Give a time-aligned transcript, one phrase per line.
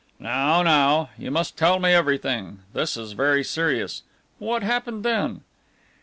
[0.17, 1.11] "Now, now.
[1.15, 2.61] You must tell me everything.
[2.73, 4.01] This is very serious.
[4.39, 5.41] What happened then?"